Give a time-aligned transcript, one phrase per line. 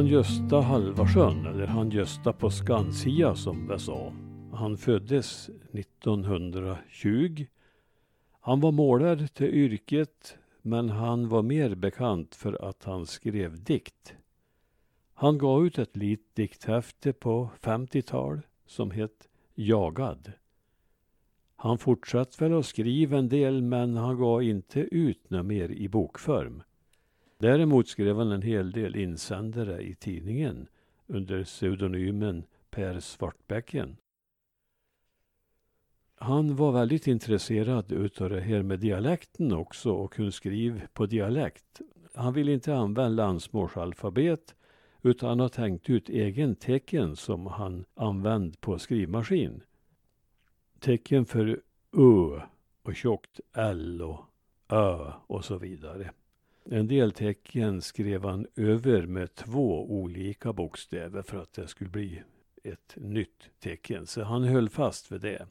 [0.00, 4.12] Han Gösta Halvarsson, eller han Gösta på Skansia som jag sa.
[4.52, 7.46] Han föddes 1920.
[8.40, 14.14] Han var målare till yrket men han var mer bekant för att han skrev dikt.
[15.14, 20.32] Han gav ut ett litet dikthäfte på 50-tal som hette Jagad.
[21.56, 25.88] Han fortsatte väl att skriva en del men han gav inte ut något mer i
[25.88, 26.62] bokform.
[27.40, 30.68] Däremot skrev han en hel del insändare i tidningen
[31.06, 33.96] under pseudonymen Per Svartbäcken.
[36.14, 41.80] Han var väldigt intresserad utav det här med dialekten också och kunde skriva på dialekt.
[42.14, 44.54] Han ville inte använda landsmålsalfabet
[45.02, 49.62] utan han har tänkt ut egen tecken som han använde på skrivmaskin.
[50.78, 51.60] Tecken för
[51.96, 52.40] Ö
[52.82, 54.24] och tjockt L och
[54.68, 56.10] Ö och så vidare.
[56.64, 62.22] En del tecken skrev han över med två olika bokstäver för att det skulle bli
[62.64, 64.06] ett nytt tecken.
[64.06, 65.46] Så han höll fast vid det.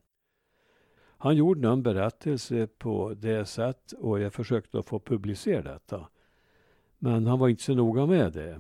[1.22, 6.08] Han gjorde en berättelse på det sätt och jag försökte att få publicera detta.
[6.98, 8.60] Men han var inte så noga med det.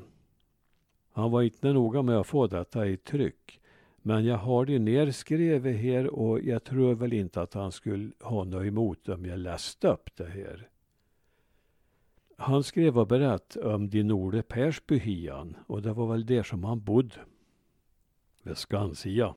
[1.11, 3.59] Han var inte noga med att få detta i tryck.
[4.01, 8.43] Men jag har det nerskrivet här och jag tror väl inte att han skulle ha
[8.43, 10.69] något emot om jag läste upp det här.
[12.41, 16.83] Han skrev och berättade om de Norde Persbyhian, och det var väl där som han
[16.83, 17.15] bodde.
[18.43, 19.35] Vid Skansia.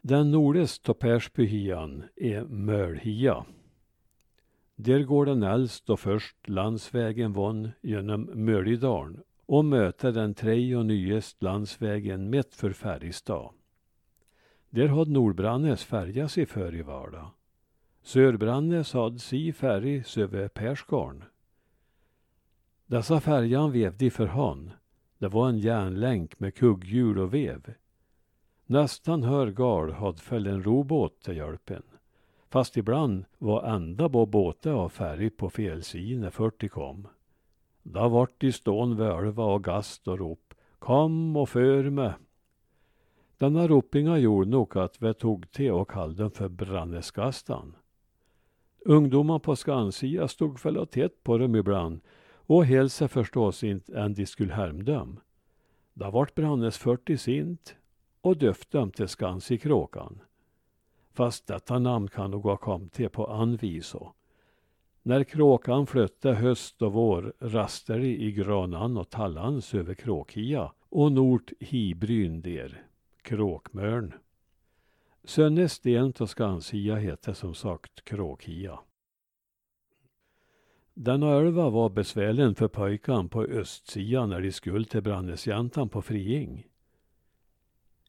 [0.00, 3.46] Den nordligaste Persbyhyan är Mölhia.
[4.74, 10.86] Där går den äldst och först landsvägen von genom Mölidalen och möter den tredje och
[10.86, 13.50] nyest landsvägen mitt för Färjestad.
[14.70, 17.30] Där hade Nordbrannes färja sig för i vardag.
[18.06, 21.24] Sörbrannes hade si färg över Persgarn.
[22.86, 24.70] Dessa färjan vevde för hand.
[25.18, 27.74] Det var en järnlänk med kugghjul och vev.
[28.66, 31.82] Nästan hörgal hade föll en robåt till hjälpen.
[32.50, 37.08] Fast ibland var enda på båten av färg på fel sida när 40 kom.
[37.82, 40.54] Da vart de stån völva och gast och rop.
[40.78, 42.12] Kom och för mig.
[43.38, 47.76] Denna ropinga gjorde nog att vi tog till och kallade den för Branneskastan.
[48.88, 52.00] Ungdomar på Skansia stod väl och tätt på dem ibland
[52.34, 55.20] och hälsade förstås inte än de skulle härmdöm.
[55.94, 57.76] Da vart Brannes 40 sint
[58.20, 60.20] och döpt dem till Skansikråkan.
[61.12, 64.08] Fast detta namn kan nog ha kommit till på anviso.
[65.02, 71.12] När kråkan flötte höst och vår raster de i granan och tallans över kråkhia och
[71.12, 72.82] nort hibryn der,
[73.22, 74.14] kråkmörn.
[75.26, 78.78] Sönne sten Skansia hette som sagt Kråkia.
[80.94, 86.66] Denna ölva var besvärlig för pojkan på östsidan när de skulle till Brandesjäntan på Friing.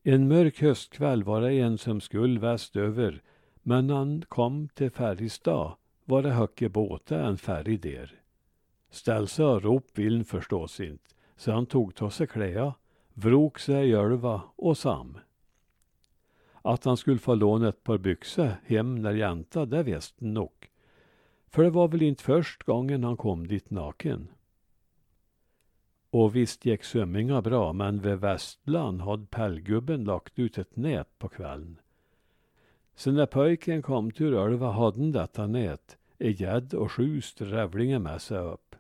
[0.04, 3.22] En mörk höstkväll var det en som skulle västöver,
[3.64, 5.74] men när han kom till Färjestad
[6.06, 8.22] var det högre båta en färg där.
[8.90, 11.04] Ställsa och rop vill förstås inte,
[11.36, 12.74] så han tog ta sig kläa,
[13.14, 15.18] vrok sig i ölva och sam.
[16.68, 20.70] Att han skulle få låna ett par byxor hem när jänta, det visste han nog.
[21.48, 24.28] För det var väl inte först gången han kom dit naken.
[26.10, 31.30] Och visst gick sömminga bra, men vid Västland hade pellgubben lagt ut ett nät på
[31.30, 31.80] kvällen.
[32.96, 38.00] Så när pojken kom till Ölva hade han detta nät, i gädd och sju strävlingar
[38.00, 38.76] med sig upp.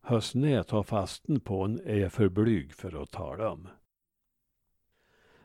[0.00, 3.68] Höstnät har fasten på en är jag för blyg för att tala om.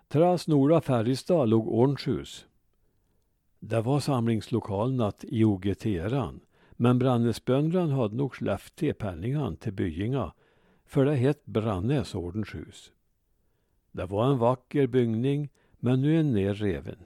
[0.10, 2.46] Tras norra Färjestad låg Ornshus.
[3.60, 6.40] Det var samlingslokalen i IOGT-eran,
[6.72, 10.34] men Brannesbönderna hade nog släppt till penningan till byinga
[10.86, 12.92] för det hette Brannes ordenshus.
[13.92, 17.00] Det var en vacker byggning, men nu är den nerreven.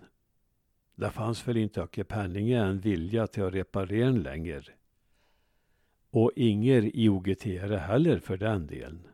[0.95, 4.63] Det fanns väl inte öke penninge en vilja till att reparera den längre.
[6.09, 9.07] Och inger i OGT heller för den delen.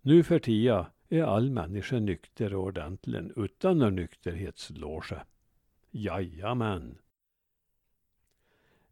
[0.00, 5.22] Nu för tia är all människa nykter och ordentlig utan någon nykterhetsloge.
[5.90, 6.98] Jajamän.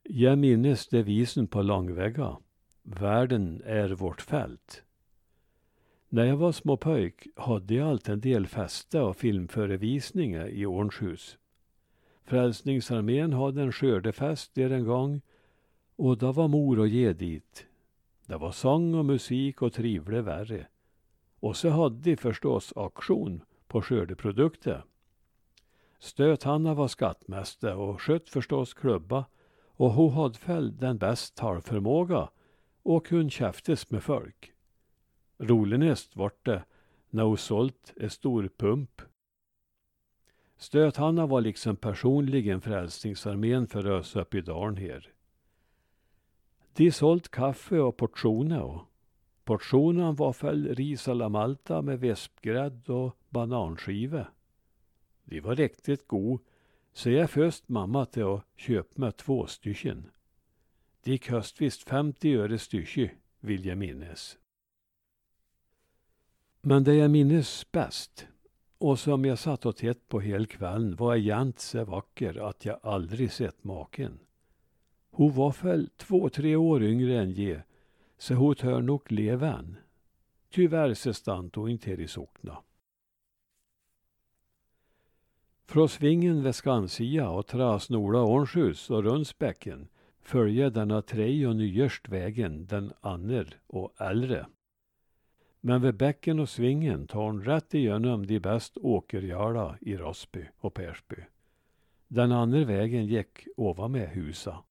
[0.03, 2.37] Jag minnes devisen på långväga.
[2.83, 4.83] Världen är vårt fält.
[6.09, 11.39] När jag var småpojk hade jag alltid en del fester och filmförevisningar i Ornshus.
[12.25, 15.21] Frälsningsarmén hade en skördefest där en gång
[15.97, 17.67] och då var mor och ge dit.
[18.27, 20.67] Det var sång och musik och trivle värre.
[21.41, 24.85] Och så hade de förstås auktion på skördeprodukter.
[25.99, 29.25] Stöthanna var skattmästare och sköt förstås klubba
[29.81, 32.29] och hon hade väl den bäst talförmåga
[32.83, 34.53] och kunde käftes med folk.
[35.39, 36.65] Roligast vart det
[37.11, 39.03] när hon sålt en stor pump.
[40.57, 45.13] Stöthanna var liksom personligen Frälsningsarmén för oss uppe i dalen här.
[46.73, 48.90] De sålt kaffe och portioner och
[49.51, 54.27] portionen var väl ris alla malta med vispgrädde och bananskiva.
[55.25, 56.41] De var riktigt god,
[56.93, 60.11] så jag först mamma till att köpa mig två stycken.
[61.03, 63.11] De kost visst 50 öre stycke,
[63.41, 64.39] vill jag minnas.
[66.63, 68.27] Men det jag minns bäst,
[68.79, 72.79] och som jag satt och tätt på hela kvällen, var jämt så vacker att jag
[72.83, 74.19] aldrig sett maken.
[75.11, 77.63] Hon var väl två, tre år yngre än jag
[78.21, 79.77] så hon tör nog leva än.
[80.51, 82.59] Tyvärr så stant och inte i sockna.
[85.67, 89.89] Från svingen vid Skansia och Trasnola Ornskjus och Rundsbäcken
[90.21, 94.47] följer denna tre och nyerst vägen den anner och äldre.
[95.61, 100.75] Men vid bäcken och svingen tar hon rätt igenom de bäst åkerjala i Rosby och
[100.75, 101.25] Persby.
[102.09, 104.65] Den andra vägen gick ovan med husa.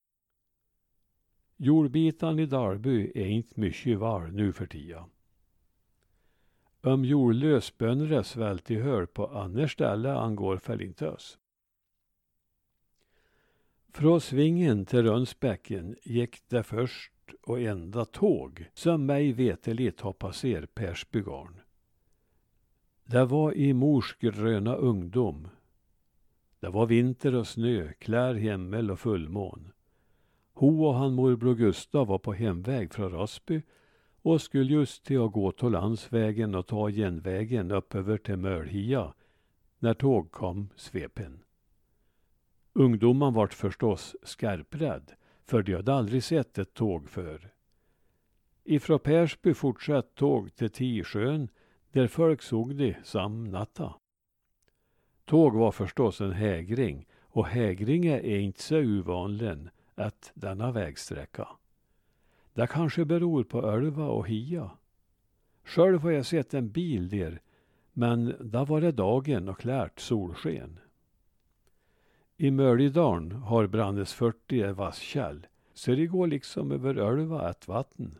[1.61, 5.03] Jordbitan i Dalby är inte mycket var nu för tiden.
[6.81, 11.39] Om jordlösbönder är svält i hör på andra ställe angår väl inte oss.
[13.91, 20.75] Från svingen till Rönnsbäcken gick det först och enda tåg som mig veteligt har passerat
[20.75, 21.59] Persbygarn.
[23.03, 25.47] Det var i mors gröna ungdom.
[26.59, 29.71] Det var vinter och snö, klär himmel och fullmån.
[30.59, 33.61] Ho och han morbror Gustav var på hemväg från Rasby
[34.21, 39.13] och skulle just till att gå till landsvägen och ta genvägen upp över till Mölhia
[39.79, 41.43] när tåg kom svepen.
[42.73, 45.11] Ungdomen vart förstås skarprädd,
[45.45, 47.53] för de hade aldrig sett ett tåg för.
[48.63, 51.49] Ifrån Persby fortsatt tåg till Tisjön,
[51.91, 53.93] där folk såg de sam natta.
[55.25, 59.69] Tåg var förstås en hägring, och hägringar är inte så ovanlig
[59.99, 61.47] att denna vägsträcka.
[62.53, 64.71] Det kanske beror på Ölva och Hia.
[65.63, 67.41] Själv har jag sett en bil där,
[67.93, 70.79] men där var det dagen och klart solsken.
[72.37, 78.17] I Möljedalen har Brandes 40 en vasskäll, så det går liksom över Ölva ett vatten.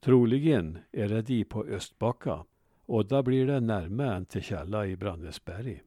[0.00, 2.44] Troligen är det de på Östbacka
[2.86, 5.82] och då blir det närmare än till källa i Brandesberg.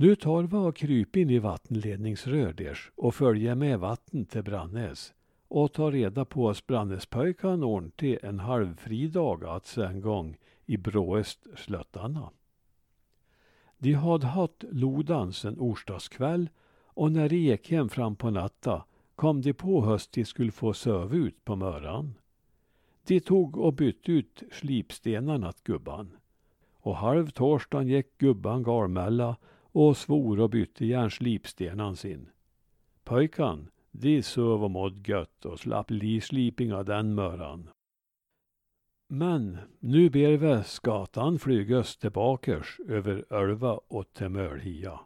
[0.00, 5.14] Nu tar vi och kryper in i vattenledningsrörders och följer med vatten till Brannäs
[5.48, 10.36] och tar reda på oss Brannäspöjkan ordentligt en halvfri dag alltså en gång
[10.66, 12.30] i bråest slöttarna.
[13.78, 16.48] De hade haft lodans en orsdagskväll
[16.84, 18.84] och när de gick hem fram på natta
[19.14, 22.14] kom de på höst de skulle få söva ut på möran.
[23.06, 26.16] De tog och bytte ut slipstenarna åt gubban.
[26.72, 29.36] Och halv torsdagen gick gubban garmälla
[29.72, 32.28] och svor och bytte järnslipstenan sin.
[33.04, 37.70] Pojkan, de söv och mådde gött och slapp lisliping av den möran.
[39.08, 45.00] Men nu ber vi skatan flygas tillbakers över Ölva och till Mölhia.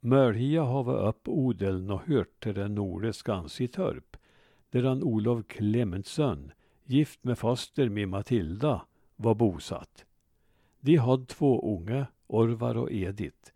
[0.00, 4.16] Mölhia har vi upp odeln och hört till den norre Skansitorp,
[4.70, 6.52] där han Olof Clementsson,
[6.84, 8.82] gift med faster med Matilda,
[9.16, 10.04] var bosatt.
[10.80, 13.52] De hade två unga, Orvar och Edith,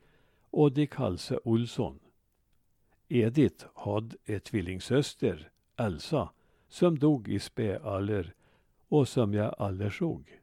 [0.50, 1.99] och de kallade Olsson.
[3.09, 6.30] Edith hade ett tvillingsöster, Elsa,
[6.69, 8.35] som dog i späålder
[8.88, 10.40] och som jag aldrig såg.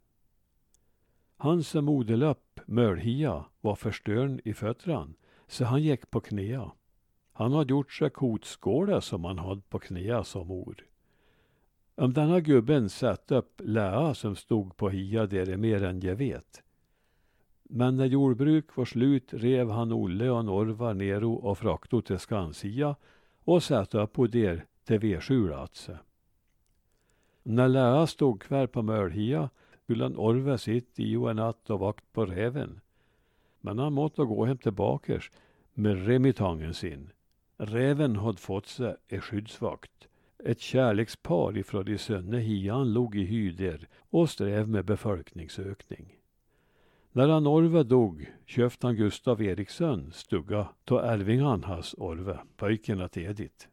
[1.37, 5.07] Han som model upp Mölhia var förstörd i fötterna,
[5.47, 6.71] så han gick på knäa.
[7.33, 10.85] Han hade gjort sig kotskåla som han hade på knäa som mor.
[11.95, 16.15] Om denna gubben satt upp läa som stod på hia där är mer än jag
[16.15, 16.63] vet.
[17.69, 22.95] Men när jordbruk var slut rev han Olle och Norvar nero och frakto till Skansia
[23.43, 25.91] och satte upp på der till vedskjulatse.
[25.91, 25.97] Alltså.
[27.43, 29.49] När lära stod kvar på Mölhia
[29.83, 32.79] skulle han orva sitt i och en natt och vakt på räven.
[33.61, 35.31] Men han måtte gå hem tillbakers
[35.73, 37.09] med remitangen sin.
[37.57, 40.07] Räven hade fått sig en skyddsvakt.
[40.43, 46.16] Ett kärlekspar ifrån de sönne hian låg i hyder och sträv med befolkningsökning.
[47.17, 53.23] När han Orve dog köpte han Gustav Eriksson stuga då ärvingan hans Orve, pojken till
[53.23, 53.67] Edith.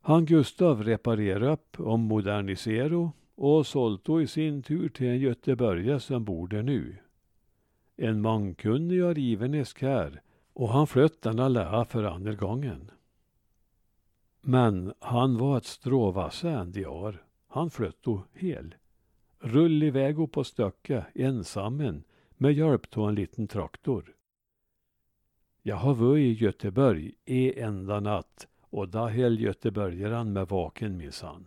[0.00, 6.24] Han Gustav reparerade upp och moderniserade och sålde i sin tur till en göteborgare som
[6.24, 6.96] bor där nu.
[7.96, 12.90] En mankunnig och rivenesk här och han flöt denna lära för andra gången.
[14.40, 17.22] Men han var ett strå vassare än de är.
[17.48, 18.74] Han flöt då hel.
[19.40, 22.04] Rull iväg på stöcka, ensammen,
[22.36, 24.14] med hjälp av en liten traktor.
[25.62, 31.46] Jag har varit i Göteborg en enda natt och då höll göteborgaren med vaken minsann.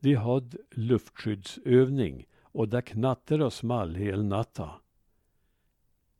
[0.00, 4.70] De hade luftskyddsövning och det knattrade och small hel natta.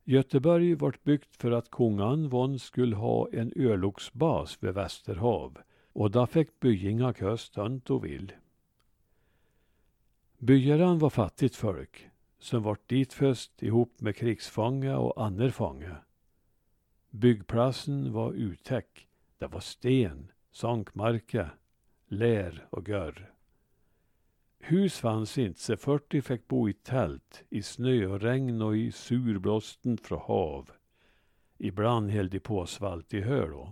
[0.05, 5.59] Göteborg vart byggt för att kungan von skulle ha en örlogsbas vid Västerhav
[5.93, 8.33] och då fick byinga köst hönt och vill.
[10.41, 15.97] Byaran var fattigt folk som vart ditföst ihop med krigsfånga och andra fånga.
[17.11, 19.09] Byggplatsen var uttäck.
[19.39, 21.51] Det var sten, sankmarka,
[22.09, 23.33] lär och görr.
[24.59, 28.93] Hus fanns inte, så 40 fick bo i tält, i snö och regn och i
[28.93, 30.71] surblåsten från hav.
[31.59, 33.67] Ibland höll de på svalt i hö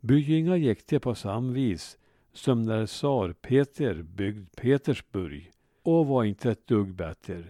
[0.00, 1.98] Byinga gick det på samma vis
[2.34, 5.50] som när tsar Peter byggde Petersburg
[5.82, 7.44] och var inte ett dugg bättre.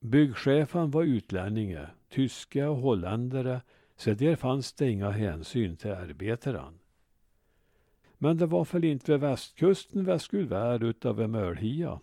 [0.00, 3.60] Byggchefen var utlänninge, tyska och holländare,
[3.96, 6.78] så där fanns det inga hänsyn till arbetaren.
[8.18, 12.00] Men det var väl inte vid västkusten vi skulle vara utav en mölhia.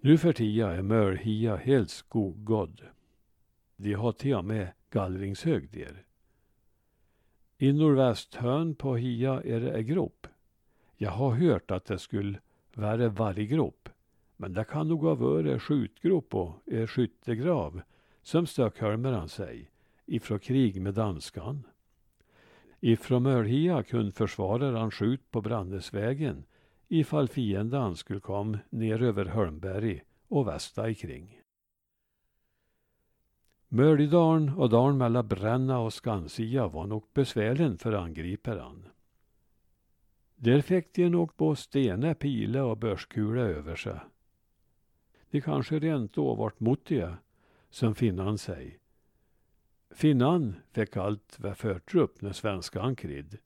[0.00, 2.82] Nu för tiden är mölhia helt skoggådd.
[3.76, 6.04] De har till och med gallringshög där.
[7.60, 10.26] I nordvästhörn på hia är det en grop.
[10.96, 12.38] Jag har hört att det skulle
[12.74, 13.88] vara varggrop.
[14.36, 17.80] Men det kan nog ha varit skjutgrop och er skyttegrav,
[18.22, 19.70] som Stöckholmaren sig,
[20.06, 21.66] ifrån krig med danskan.
[22.80, 26.44] Ifrån Mölhia kunde försvararen skjut på Brandesvägen
[26.88, 31.37] ifall fienden skulle komma ner över Hölmberg och västa ikring.
[33.70, 38.88] Möljdalen och dalen mellan Bränna och Skansia var nog besvärlig för angriparen.
[40.36, 44.00] Där fick de nog på stene, pile och börskula över sig.
[45.30, 47.18] De kanske rent då vart motiga,
[47.70, 48.78] som finnan säger.
[49.90, 53.38] Finnan fick allt vad förtrupp när svenskan krid.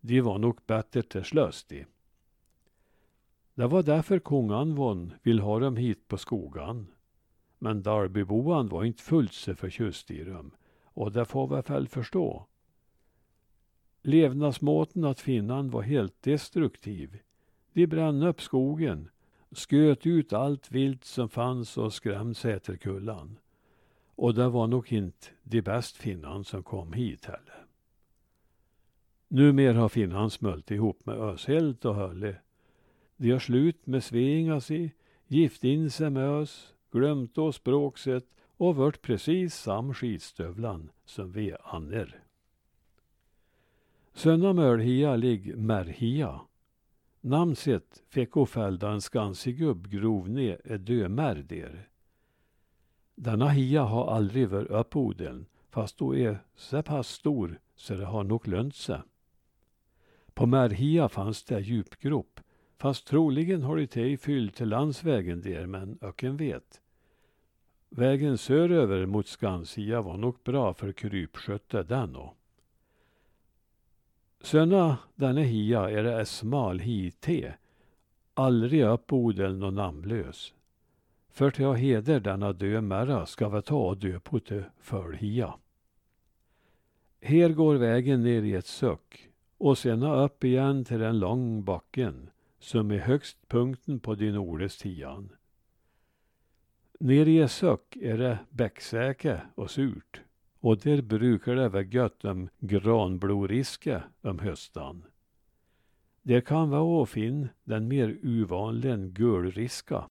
[0.00, 1.84] De var nog bättre till slös de.
[3.54, 6.86] Det var därför kongan von vill ha dem hit på skogan.
[7.64, 10.50] Men Darbyboan var inte fullt så förtjust i dem
[10.84, 12.46] och det får vi väl förstå.
[14.02, 17.18] Levnadsmåten att finnan var helt destruktiv.
[17.72, 19.10] De brann upp skogen,
[19.50, 23.38] sköt ut allt vilt som fanns och skrämde Säterkullan.
[24.14, 27.66] Och det var nog inte de bäst finnan som kom hit heller.
[29.28, 32.36] Numer har finnan smält ihop med Öshält och Hölle.
[33.16, 34.90] De har slut med Sveingasi,
[35.26, 38.24] gift in sig med oss, glömt då språkset
[38.56, 42.20] och vart precis sam skidstövlan som vi anner.
[44.12, 46.40] Sönna Mölhia ligg Märhia.
[47.20, 51.88] Namnset fick ofälda en skansig gubbgrovne är dömärder.
[53.14, 58.24] Denna hia har aldrig varit uppodeln, fast då är så pass stor så det har
[58.24, 59.00] nog lönt sig.
[60.34, 62.40] På Märhia fanns det djupgrop,
[62.78, 66.80] fast troligen har det ej fyllt till landsvägen där, men öken vet.
[67.96, 72.36] Vägen söderöver mot Skansia var nog bra för krypskötte den och.
[74.40, 77.54] Söna denne hia är det smal hite,
[78.34, 80.54] aldrig uppodeln och namnlös.
[81.28, 85.54] För till jag heder denna dö märra ska vi ta och dö på till fölhia.
[87.20, 92.30] Här går vägen ner i ett suck och sena upp igen till den lång backen
[92.58, 95.28] som är högst punkten på din ordes tian.
[97.00, 100.20] Nere i Sök är det bäcksäke och surt
[100.60, 105.04] och där brukar det vara gött om granbloriske om höstan.
[106.22, 110.08] Det kan vara åfin den mer ovanliga gulriska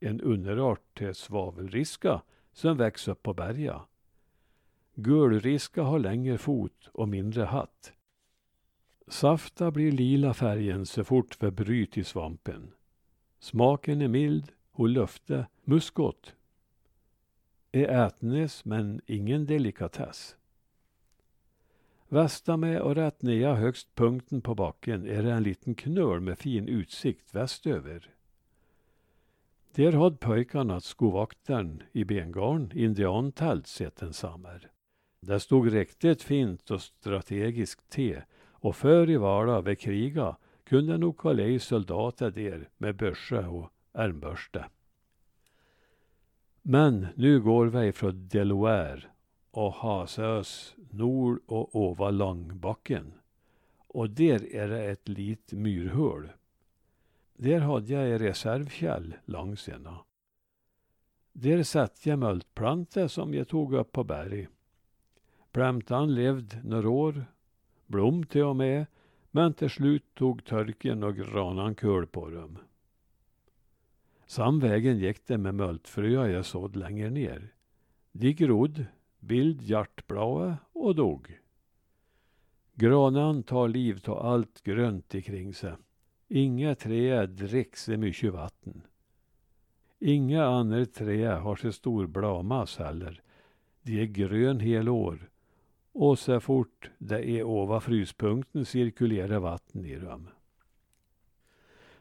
[0.00, 3.80] en underart till svavelriska som växer upp på berga.
[4.94, 7.92] Gulriska har längre fot och mindre hatt.
[9.08, 12.72] Safta blir lila färgen så fort vi bryt i svampen.
[13.38, 16.34] Smaken är mild och lufte muskot.
[17.72, 20.36] Är ätnes men ingen delikatess.
[22.08, 26.38] Västa med och rätt ner högst punkten på backen är det en liten knöl med
[26.38, 28.10] fin utsikt västöver.
[29.74, 34.68] Där hade pojkarna skovaktaren i bengarn indiantält sett en.
[35.20, 41.16] Där stod riktigt fint och strategiskt te och för i Vala vid kriga kunde nog
[41.16, 44.66] kolla soldater där med börse och ärmbörste.
[46.62, 49.02] Men nu går vi från Delaware
[49.50, 53.12] och Hasös nord och ova Långbacken.
[53.76, 56.28] Och där är det ett litet myrhål.
[57.36, 59.98] Där hade jag en reservkäll långs ena.
[61.32, 64.48] Där satt jag multplante som jag tog upp på berg.
[65.52, 67.24] Plantan levde några år,
[67.86, 68.86] blom till och med,
[69.30, 72.58] men till slut tog törken och granan kul på dem.
[74.26, 77.54] Samvägen gick det med multfröa jag sådd längre ner.
[78.12, 78.86] De grodd,
[79.20, 81.38] bild hjärtblåa och dog.
[82.74, 85.72] Granan tar liv av allt grönt ikring sig.
[86.28, 88.82] Inga träd dricker så mycket vatten.
[89.98, 93.22] Inga andra träd har så stor bladmass heller.
[93.82, 95.30] De är grön hela år.
[95.92, 100.28] Och så fort det är ova fryspunkten cirkulerar vatten i dem.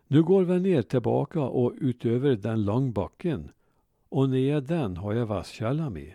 [0.08, 3.52] Nu går vi ner tillbaka och utöver den långbacken
[4.10, 6.14] och ner den har jag vasskällan med.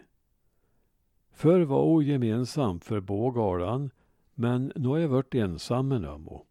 [1.33, 3.91] Förr var o gemensam för bågalan
[4.35, 6.47] men nu har jag varit ensam med Nömo.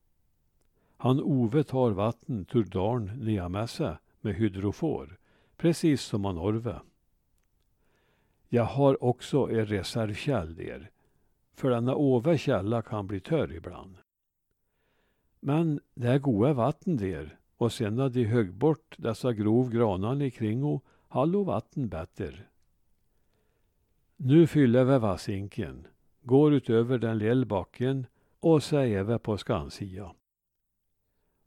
[0.98, 5.20] Han Ove tar vatten tur darn neamässa med hydrofor,
[5.58, 6.80] precis som han Orve.
[8.50, 10.92] Jag har också en reservkäll där,
[11.54, 13.98] för denna Ove källa kan bli törr ibland.
[15.40, 20.30] Men det är goda vatten där och sen när de högg bort dessa grov granarna
[20.30, 22.34] kring och hallo vatten bättre.
[24.18, 25.88] Nu fyller vi vassinken,
[26.22, 28.06] går utöver den lilla backen
[28.40, 30.12] och säger vi på skansia.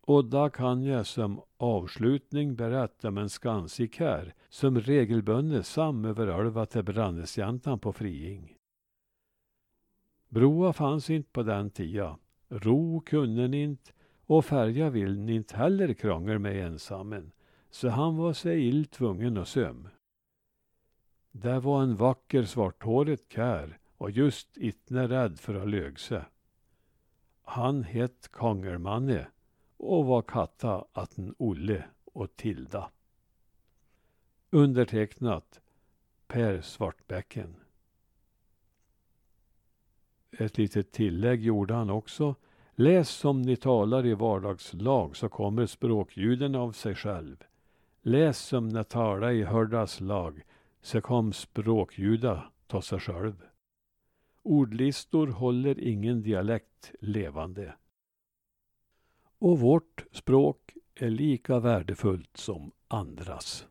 [0.01, 6.67] Och då kan jag som avslutning berätta om en skansik här som regelbundet samöverölva över
[6.67, 8.57] till Brandesjäntan på Friing.
[10.29, 12.15] Broa fanns inte på den tiden.
[12.52, 13.92] Ro kunde ni inte
[14.26, 17.32] och färja vill ni inte heller krångel med ensammen.
[17.71, 19.88] Så han var sig ill tvungen och söm.
[21.30, 26.25] Det var en vacker svarthårig kär och just itne rädd för att lögse.
[27.43, 29.26] Han hette Kongelmanne
[29.76, 32.91] och var katta att en Olle och Tilda.
[34.50, 35.60] Undertecknat
[36.26, 37.56] Per Svartbäcken.
[40.38, 42.34] Ett litet tillägg gjorde han också.
[42.75, 47.36] Läs som ni talar i vardagslag så kommer språkljuden av sig själv.
[48.02, 50.42] Läs som ni talar i hördaslag
[50.80, 53.42] så kom språkljuda ta sig själv.
[54.42, 57.75] Ordlistor håller ingen dialekt levande.
[59.38, 63.66] Och vårt språk är lika värdefullt som andras.